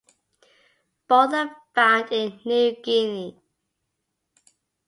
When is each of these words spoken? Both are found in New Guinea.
Both 1.07 1.31
are 1.35 1.55
found 1.75 2.11
in 2.11 2.39
New 2.45 2.75
Guinea. 2.81 3.39